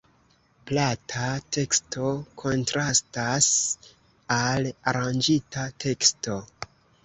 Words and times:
Plata 0.69 1.25
teksto 1.57 2.07
kontrastas 2.43 3.51
al 4.41 4.73
aranĝita 4.95 5.71
teksto. 5.87 6.45